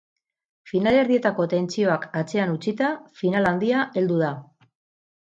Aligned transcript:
Finalerdietako 0.71 1.45
tentsioak 1.51 2.09
atzean 2.23 2.57
utzita, 2.57 2.91
final 3.23 3.49
handia 3.55 3.89
heldu 4.01 4.23
da. 4.27 4.35